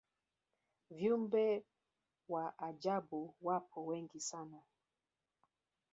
[0.91, 1.63] viumbe
[2.29, 4.61] wa ajabu wapo wengi sana